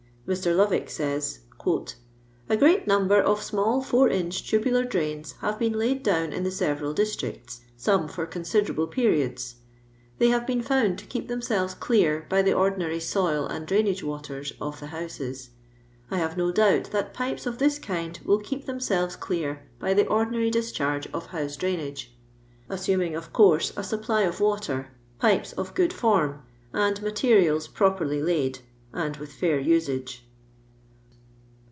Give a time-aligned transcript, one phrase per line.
[0.27, 0.55] Mr.
[0.55, 1.21] Lovick said:—
[2.49, 6.49] ''A great number of small 4 inch tubular dniai have been laid down in the
[6.51, 9.55] sovenil distnits, s ime for considerable periods.
[10.19, 14.53] They have bet^n fou.'id to keep themselves clear by the ordinary soii and dniinago waters
[14.61, 15.49] of the houses.
[16.09, 20.07] I have no doubt that pipes of this kind will keep themselves c\tu by the
[20.07, 22.07] ordinary discharge of house drainacf:
[22.69, 26.41] assuming, of course, a supply of water, pipes ot good form,
[26.71, 28.59] and materials properly laid,
[28.93, 30.27] and r.it fair usage."